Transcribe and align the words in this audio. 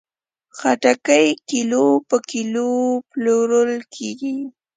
خټکی 0.57 1.25
کیلو 1.49 1.85
په 2.09 2.17
کیلو 2.31 2.69
پلورل 3.11 3.73
کېږي. 3.95 4.35